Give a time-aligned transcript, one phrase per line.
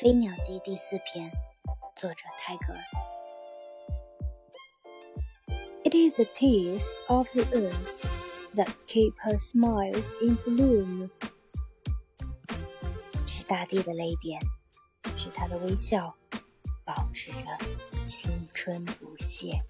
[0.02, 1.30] 《飞鸟集》第四篇，
[1.94, 2.80] 作者泰戈尔。
[5.84, 8.02] It is the tears of the earth
[8.54, 11.10] that keep her smiles in bloom。
[13.26, 14.40] 是大地的泪点，
[15.18, 16.16] 是她的微笑
[16.82, 17.44] 保持着
[18.06, 19.62] 青春不懈。